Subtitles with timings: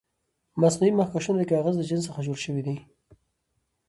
[0.61, 2.77] مصنوعي مخکشونه د کاغذ له جنس څخه جوړ شوي دي.